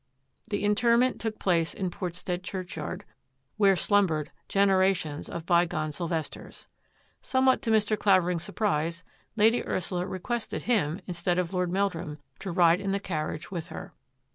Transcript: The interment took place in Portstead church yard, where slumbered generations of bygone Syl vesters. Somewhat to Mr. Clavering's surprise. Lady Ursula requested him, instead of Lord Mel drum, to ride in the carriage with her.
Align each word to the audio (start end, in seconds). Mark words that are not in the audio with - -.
The 0.49 0.63
interment 0.63 1.21
took 1.21 1.37
place 1.37 1.75
in 1.75 1.91
Portstead 1.91 2.41
church 2.41 2.75
yard, 2.75 3.05
where 3.57 3.75
slumbered 3.75 4.31
generations 4.49 5.29
of 5.29 5.45
bygone 5.45 5.91
Syl 5.91 6.09
vesters. 6.09 6.65
Somewhat 7.21 7.61
to 7.61 7.69
Mr. 7.69 7.95
Clavering's 7.99 8.41
surprise. 8.43 9.03
Lady 9.35 9.63
Ursula 9.63 10.07
requested 10.07 10.63
him, 10.63 11.01
instead 11.05 11.37
of 11.37 11.53
Lord 11.53 11.71
Mel 11.71 11.89
drum, 11.89 12.17
to 12.39 12.51
ride 12.51 12.81
in 12.81 12.93
the 12.93 12.99
carriage 12.99 13.51
with 13.51 13.67
her. 13.67 13.93